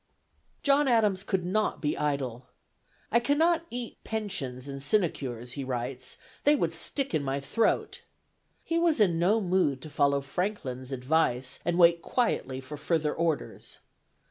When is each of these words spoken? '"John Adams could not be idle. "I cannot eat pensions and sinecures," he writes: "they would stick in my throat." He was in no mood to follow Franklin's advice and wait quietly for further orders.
'"John 0.63 0.87
Adams 0.87 1.23
could 1.23 1.45
not 1.45 1.79
be 1.79 1.95
idle. 1.95 2.47
"I 3.11 3.19
cannot 3.19 3.67
eat 3.69 4.03
pensions 4.03 4.67
and 4.67 4.81
sinecures," 4.81 5.51
he 5.51 5.63
writes: 5.63 6.17
"they 6.43 6.55
would 6.55 6.73
stick 6.73 7.13
in 7.13 7.21
my 7.23 7.39
throat." 7.39 8.01
He 8.63 8.79
was 8.79 8.99
in 8.99 9.19
no 9.19 9.39
mood 9.39 9.79
to 9.83 9.91
follow 9.91 10.21
Franklin's 10.21 10.91
advice 10.91 11.59
and 11.63 11.77
wait 11.77 12.01
quietly 12.01 12.59
for 12.59 12.77
further 12.77 13.13
orders. 13.13 13.77